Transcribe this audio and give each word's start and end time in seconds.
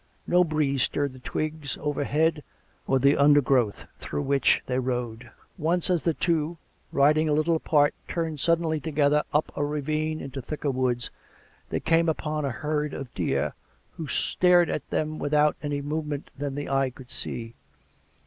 No 0.25 0.43
breeze 0.43 0.81
stirred 0.81 1.13
the 1.13 1.19
twigs 1.19 1.77
overhead 1.79 2.43
or 2.87 2.97
the 2.97 3.15
undergrowth 3.15 3.85
through 3.99 4.23
which 4.23 4.63
they 4.65 4.79
rode. 4.79 5.29
Once, 5.59 5.91
as 5.91 6.01
the 6.01 6.15
two, 6.15 6.57
riding 6.91 7.29
a 7.29 7.33
little 7.33 7.55
apart, 7.55 7.93
turned 8.07 8.39
suddenly 8.39 8.79
to 8.79 8.89
gether, 8.89 9.21
up 9.31 9.51
a 9.55 9.63
ravine 9.63 10.19
into 10.19 10.41
thicker 10.41 10.71
woods, 10.71 11.11
they 11.69 11.79
came 11.79 12.09
upon 12.09 12.45
a 12.45 12.49
herd 12.49 12.95
of 12.95 13.13
deer, 13.13 13.53
who 13.97 14.07
stared 14.07 14.71
on 14.71 14.79
them 14.89 15.19
without 15.19 15.55
any 15.61 15.83
movement 15.83 16.31
that 16.35 16.55
the 16.55 16.67
eye 16.67 16.89
could 16.89 17.11
see. 17.11 17.53